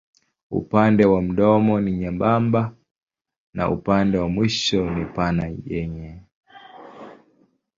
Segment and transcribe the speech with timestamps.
[0.51, 2.73] Upande wa mdomo ni nyembamba
[3.53, 6.21] na upande wa mwisho ni pana yenye.